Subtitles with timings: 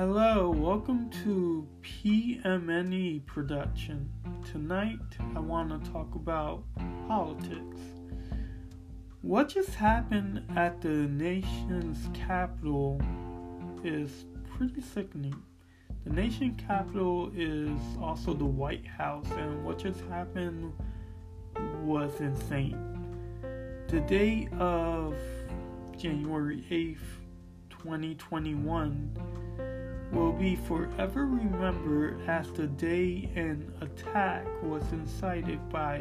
[0.00, 4.10] Hello, welcome to PMNE production.
[4.50, 4.98] Tonight
[5.36, 6.64] I want to talk about
[7.06, 7.76] politics.
[9.20, 12.98] What just happened at the nation's capital
[13.84, 14.24] is
[14.56, 15.36] pretty sickening.
[16.06, 20.72] The nation capital is also the White House, and what just happened
[21.84, 23.36] was insane.
[23.88, 25.14] The day of
[25.98, 27.04] January 8th,
[27.68, 29.14] 2021
[30.12, 36.00] will be forever remembered as the day an attack was incited by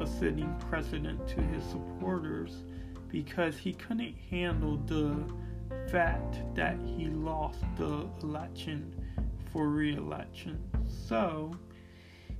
[0.00, 2.64] a sitting president to his supporters
[3.08, 5.24] because he couldn't handle the
[5.90, 8.94] fact that he lost the election
[9.52, 10.62] for re-election.
[11.08, 11.56] So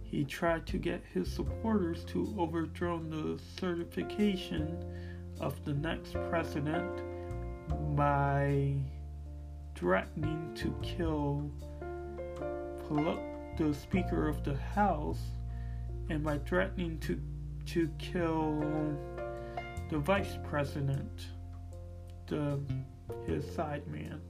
[0.02, 4.84] he tried to get his supporters to overthrow the certification
[5.40, 7.02] of the next president
[7.96, 8.74] by
[9.76, 11.50] threatening to kill
[13.56, 15.20] the Speaker of the House
[16.10, 17.20] and by threatening to
[17.66, 18.60] to kill
[19.90, 21.26] the Vice President,
[22.26, 22.60] the
[23.26, 24.20] his side man.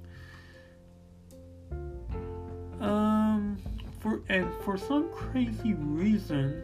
[2.81, 3.59] Um,
[4.01, 6.63] for and for some crazy reason,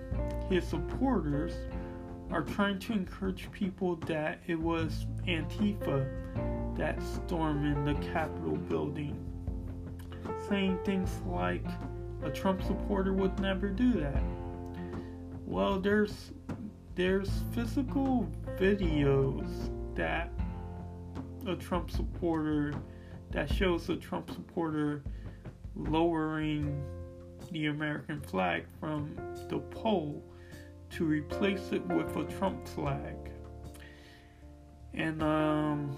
[0.48, 1.52] his supporters
[2.30, 6.08] are trying to encourage people that it was Antifa
[6.76, 9.16] that storm in the Capitol building,
[10.48, 11.64] saying things like
[12.22, 14.22] a Trump supporter would never do that.
[15.46, 16.32] Well, there's
[16.94, 19.48] there's physical videos
[19.94, 20.30] that
[21.46, 22.74] a Trump supporter
[23.30, 25.02] that shows a Trump supporter
[25.74, 26.84] lowering
[27.50, 29.14] the American flag from
[29.48, 30.22] the pole
[30.90, 33.16] to replace it with a Trump flag.
[34.94, 35.96] And um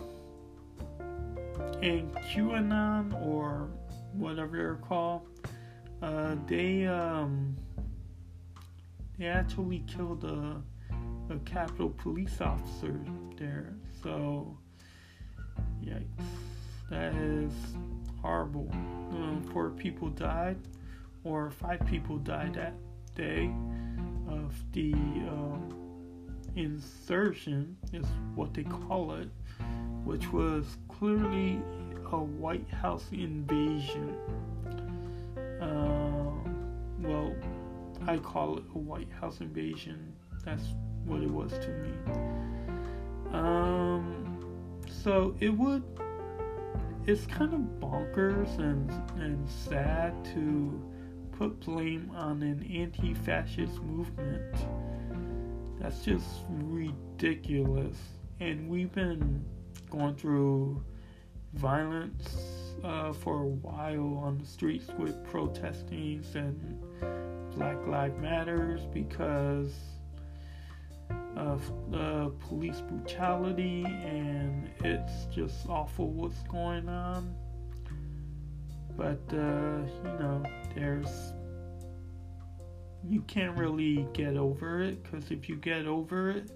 [1.84, 3.68] and QAnon or
[4.14, 5.28] whatever they're called,
[6.02, 7.54] uh, they um,
[9.18, 10.62] they actually killed a
[11.30, 12.98] a Capitol police officer
[13.38, 13.74] there.
[14.02, 14.56] So,
[15.82, 16.04] yikes,
[16.90, 17.52] that is
[18.20, 18.68] horrible.
[18.72, 20.58] Um, four people died,
[21.22, 22.74] or five people died that
[23.14, 23.50] day
[24.28, 29.28] of the um, insurrection, is what they call it,
[30.04, 31.60] which was clearly
[32.12, 34.16] a White House invasion.
[35.60, 36.30] Uh,
[37.00, 37.34] well,
[38.06, 40.12] I call it a White House invasion.
[40.44, 40.62] That's
[41.06, 41.92] what it was to me.
[43.32, 44.38] Um,
[44.88, 45.82] so it would.
[47.06, 50.80] It's kind of bonkers and and sad to
[51.32, 54.54] put blame on an anti-fascist movement.
[55.80, 57.96] That's just ridiculous.
[58.40, 59.44] And we've been
[59.96, 60.82] going through
[61.54, 66.80] violence uh, for a while on the streets with protestings and
[67.54, 69.72] Black Lives Matters because
[71.36, 71.62] of
[71.92, 77.34] uh, police brutality and it's just awful what's going on.
[78.96, 80.42] But uh, you know,
[80.74, 81.32] there's
[83.08, 86.50] you can't really get over it because if you get over it,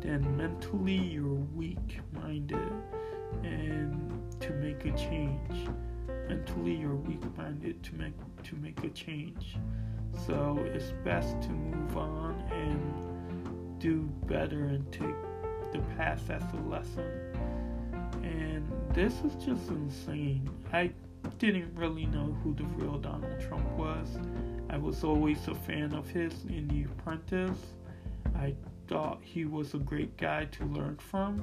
[0.00, 2.72] then mentally you're weak minded
[3.42, 5.68] and to make a change.
[6.28, 9.56] Mentally you're weak minded to make to make a change.
[10.26, 15.14] So it's best to move on and do better and take
[15.72, 17.04] the past as a lesson.
[18.22, 20.48] And this is just insane.
[20.72, 20.90] I
[21.38, 24.08] didn't really know who the real Donald Trump was.
[24.70, 27.58] I was always a fan of his in The Apprentice.
[28.36, 28.54] I
[28.88, 31.42] thought he was a great guy to learn from.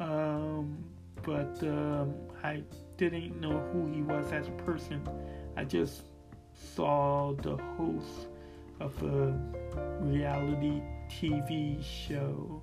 [0.00, 0.84] Um,
[1.22, 2.62] but um, I
[2.96, 5.06] didn't know who he was as a person.
[5.56, 6.02] I just
[6.54, 8.28] saw the host
[8.80, 9.38] of a
[10.00, 12.62] reality TV show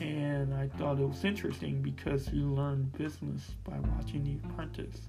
[0.00, 5.02] and I thought it was interesting because you learn business by watching The Apprentice.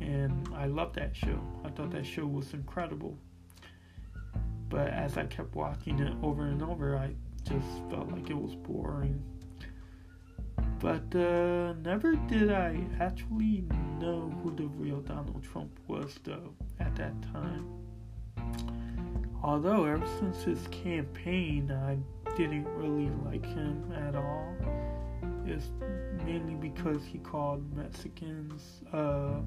[0.00, 1.40] And I loved that show.
[1.64, 3.16] I thought that show was incredible.
[4.72, 7.14] But as I kept watching it over and over, I
[7.44, 9.22] just felt like it was boring.
[10.80, 13.64] But uh, never did I actually
[14.00, 17.66] know who the real Donald Trump was, though, at that time.
[19.42, 21.98] Although, ever since his campaign, I
[22.34, 24.56] didn't really like him at all.
[25.44, 25.70] It's
[26.24, 29.40] mainly because he called Mexicans uh,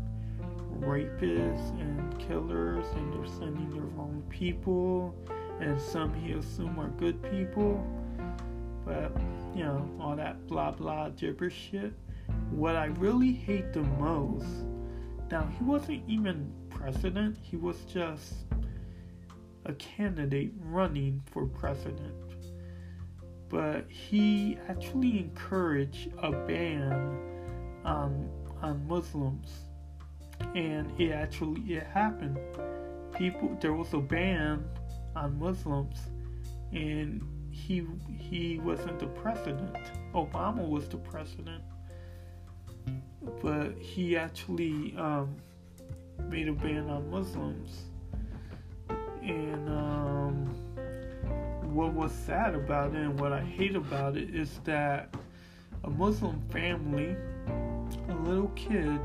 [0.79, 5.15] rapists and killers, and they're sending the wrong people,
[5.59, 7.85] and some he assumed are good people.
[8.85, 9.11] But
[9.55, 11.93] you know, all that blah blah gibberish shit.
[12.51, 14.45] What I really hate the most
[15.31, 18.33] now he wasn't even president, he was just
[19.65, 22.13] a candidate running for president.
[23.49, 26.93] But he actually encouraged a ban
[27.83, 28.29] on
[28.61, 29.64] on Muslims.
[30.55, 32.39] And it actually it happened.
[33.15, 34.65] People there was a ban
[35.15, 35.99] on Muslims
[36.71, 37.21] and
[37.51, 37.85] he
[38.17, 39.77] he wasn't the president.
[40.13, 41.63] Obama was the president,
[43.41, 45.35] but he actually um,
[46.29, 47.83] made a ban on Muslims.
[49.21, 50.45] And um,
[51.73, 55.15] what was sad about it and what I hate about it is that
[55.83, 57.15] a Muslim family,
[58.09, 58.99] a little kid,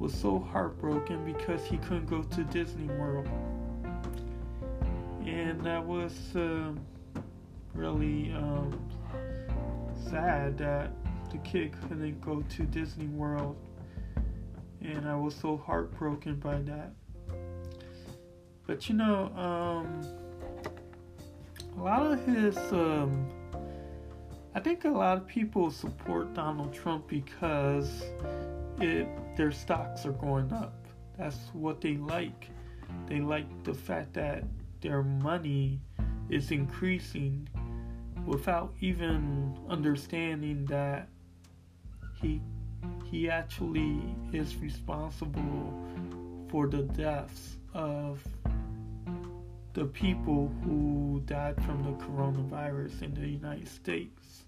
[0.00, 3.28] was so heartbroken because he couldn't go to Disney World.
[5.24, 6.34] And that was.
[6.34, 6.72] Uh,
[7.74, 8.78] really um,
[10.10, 10.90] sad that
[11.30, 13.56] the kid couldn't go to Disney World,
[14.82, 16.92] and I was so heartbroken by that.
[18.66, 20.02] But you know, um,
[21.78, 23.28] a lot of his, um,
[24.54, 28.04] I think a lot of people support Donald Trump because
[28.80, 30.74] it their stocks are going up.
[31.18, 32.50] That's what they like.
[33.06, 34.44] They like the fact that
[34.80, 35.80] their money
[36.28, 37.48] is increasing
[38.26, 41.08] without even understanding that
[42.20, 42.40] he
[43.10, 44.00] he actually
[44.32, 45.74] is responsible
[46.48, 48.22] for the deaths of
[49.72, 54.44] the people who died from the coronavirus in the United States.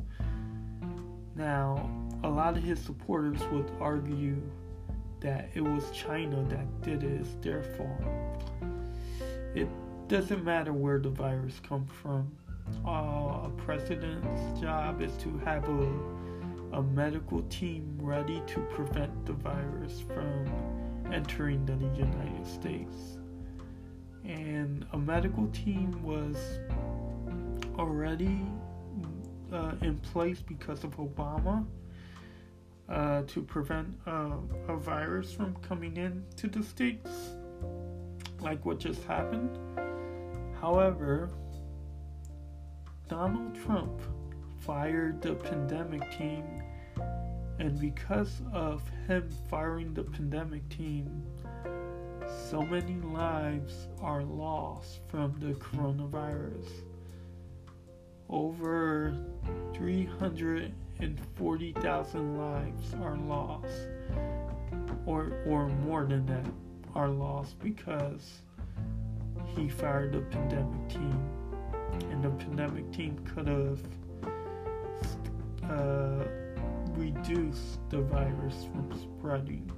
[1.35, 1.91] Now,
[2.25, 4.41] a lot of his supporters would argue
[5.23, 8.43] that it was China that did it, it's their fault.
[9.55, 9.69] It
[10.09, 12.31] doesn't matter where the virus comes from
[12.87, 19.33] uh, a president's job is to have a, a medical team ready to prevent the
[19.33, 23.19] virus from entering the United States.
[24.25, 26.37] And a medical team was
[27.79, 28.41] already
[29.53, 31.67] uh, in place because of Obama
[32.93, 34.37] uh, to prevent uh,
[34.69, 37.11] a virus from coming into the states,
[38.41, 39.59] like what just happened.
[40.61, 41.31] However,
[43.09, 44.01] Donald Trump
[44.61, 46.45] fired the pandemic team,
[47.59, 51.23] and because of him firing the pandemic team,
[52.51, 56.69] so many lives are lost from the coronavirus.
[58.29, 59.17] Over
[61.03, 63.89] 340,000 lives are lost,
[65.05, 66.47] or, or more than that,
[66.95, 68.43] are lost because
[69.57, 71.19] he fired the pandemic team
[72.11, 73.81] and the pandemic team could have
[75.69, 76.25] uh,
[76.95, 79.69] reduced the virus from spreading.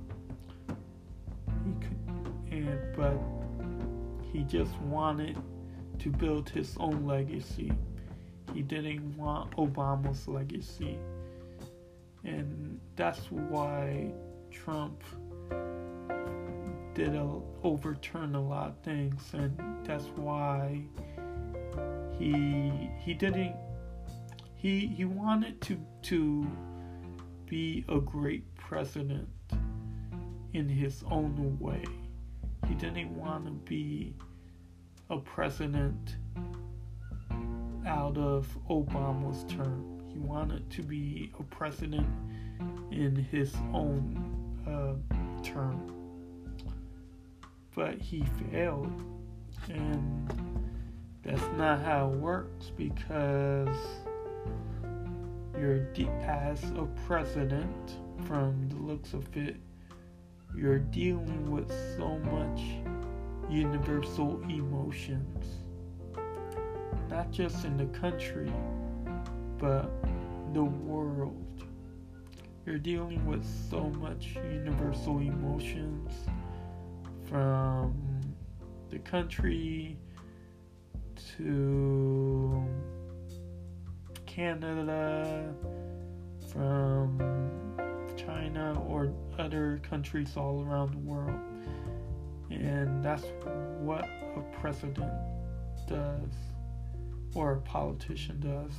[1.64, 1.96] He could,
[2.50, 3.18] and but
[4.30, 5.38] he just wanted
[6.00, 7.72] to build his own legacy.
[8.52, 10.98] He didn't want Obama's legacy,
[12.24, 14.12] and that's why
[14.50, 15.02] Trump
[16.94, 20.80] did a, overturn a lot of things, and that's why
[22.18, 23.54] he he didn't
[24.54, 26.46] he he wanted to to
[27.46, 29.28] be a great president
[30.52, 31.84] in his own way.
[32.68, 34.14] He didn't want to be
[35.10, 36.16] a president
[37.86, 39.93] out of Obama's term.
[40.14, 42.06] He wanted to be a president
[42.92, 44.16] in his own
[44.66, 44.94] uh,
[45.42, 45.92] term.
[47.74, 49.02] But he failed.
[49.68, 50.32] And
[51.24, 53.76] that's not how it works because
[55.58, 59.56] you're de- as a president, from the looks of it,
[60.56, 62.62] you're dealing with so much
[63.50, 65.46] universal emotions,
[67.10, 68.52] not just in the country,
[69.58, 69.90] but
[70.52, 71.40] the world.
[72.66, 76.10] You're dealing with so much universal emotions
[77.28, 77.94] from
[78.90, 79.98] the country
[81.36, 82.64] to
[84.24, 85.52] Canada,
[86.50, 87.18] from
[88.16, 91.38] China, or other countries all around the world.
[92.50, 93.26] And that's
[93.80, 95.12] what a president
[95.86, 96.32] does,
[97.34, 98.72] or a politician does.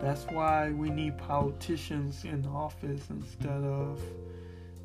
[0.00, 4.00] That's why we need politicians in office instead of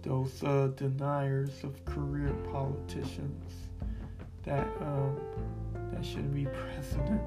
[0.01, 3.53] those uh, deniers of career politicians
[4.43, 5.17] that um,
[5.91, 7.21] that shouldn't be president.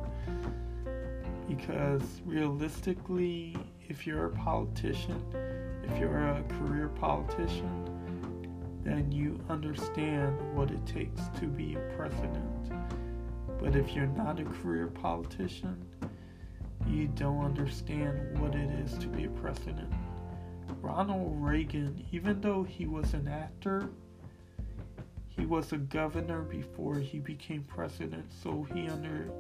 [1.49, 3.57] Because realistically,
[3.89, 5.23] if you're a politician,
[5.83, 7.89] if you're a career politician,
[8.85, 12.71] then you understand what it takes to be a president.
[13.59, 15.85] But if you're not a career politician,
[16.87, 19.93] you don't understand what it is to be a president.
[20.81, 23.91] Ronald Reagan, even though he was an actor,
[25.29, 29.31] he was a governor before he became president, so he under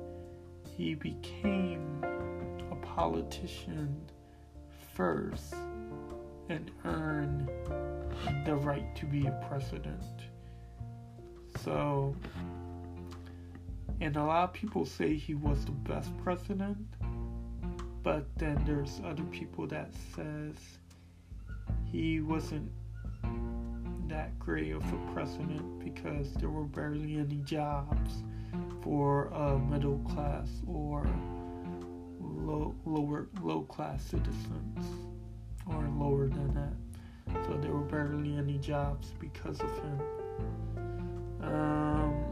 [0.76, 2.04] he became
[2.70, 4.00] a politician
[4.94, 5.54] first
[6.48, 7.50] and earned
[8.46, 10.02] the right to be a president.
[11.64, 12.14] So
[14.00, 16.78] and a lot of people say he was the best president,
[18.02, 20.54] but then there's other people that says
[21.84, 22.70] he wasn't
[24.08, 28.22] that great of a president because there were barely any jobs
[28.82, 29.30] for
[29.70, 31.06] middle class or
[32.20, 34.86] low, lower low class citizens
[35.66, 37.44] or lower than that.
[37.46, 40.00] So there were barely any jobs because of him.
[41.42, 42.24] Um,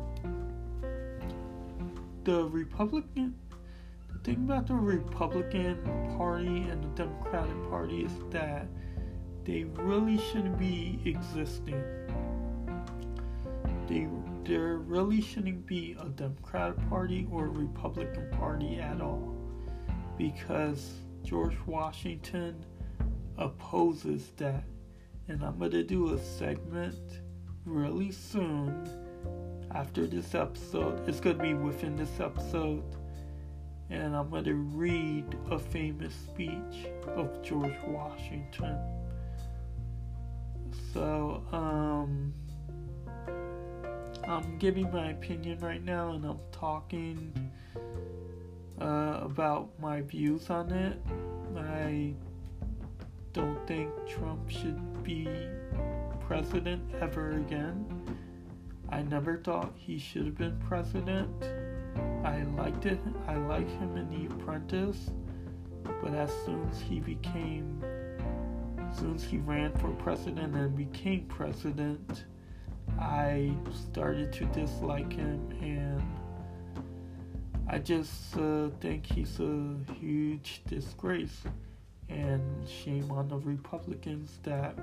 [2.25, 3.35] the Republican
[4.27, 5.81] thing about the Republican
[6.19, 8.67] Party and the Democratic Party is that
[9.45, 11.81] they really shouldn't be existing.
[13.87, 14.09] They
[14.43, 19.33] there really shouldn't be a Democratic Party or a Republican Party at all
[20.19, 22.67] because George Washington
[23.39, 24.65] opposes that.
[25.29, 27.21] And I'm going to do a segment
[27.65, 28.89] really soon
[29.73, 31.09] after this episode.
[31.09, 32.83] It's going to be within this episode.
[33.91, 38.79] And I'm going to read a famous speech of George Washington.
[40.93, 42.35] So, um,
[44.29, 47.33] I'm giving my opinion right now and I'm talking
[48.81, 51.01] uh, about my views on it.
[51.57, 52.13] I
[53.33, 55.29] don't think Trump should be
[56.21, 57.87] president ever again.
[58.89, 61.31] I never thought he should have been president.
[62.27, 62.99] I liked it.
[63.29, 65.11] I like him in The Apprentice,
[66.03, 67.81] but as soon as he became,
[68.91, 72.25] as soon as he ran for president and became president,
[72.99, 76.03] I started to dislike him, and
[77.69, 81.45] I just uh, think he's a huge disgrace.
[82.09, 84.77] And shame on the Republicans that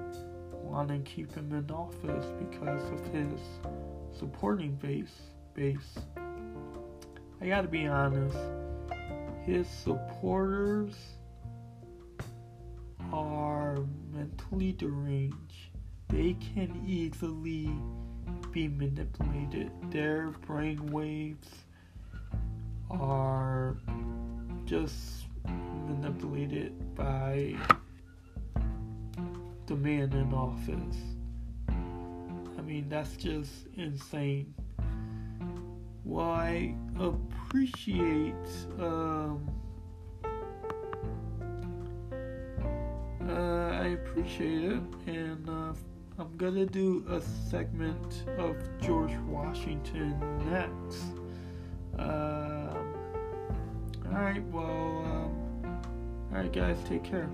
[0.54, 3.38] want to keep him in office because of his
[4.18, 5.24] supporting base.
[5.54, 6.00] Base.
[7.44, 8.38] I gotta be honest.
[9.46, 10.96] His supporters
[12.18, 13.14] mm.
[13.14, 13.80] are
[14.14, 15.72] mentally deranged.
[16.08, 17.70] They can easily
[18.52, 19.72] be manipulated.
[19.92, 21.50] Their brain waves
[22.90, 23.76] are
[24.64, 27.56] just manipulated by
[29.66, 30.98] the man in office.
[32.58, 34.54] I mean, that's just insane.
[36.14, 38.36] Well, I appreciate
[38.80, 39.50] um,
[43.28, 45.74] uh, I appreciate it, and uh,
[46.20, 50.16] I'm gonna do a segment of George Washington
[50.52, 51.02] next.
[51.98, 52.94] Um,
[54.06, 54.66] all right, well,
[55.08, 55.82] um,
[56.32, 57.28] all right, guys, take care.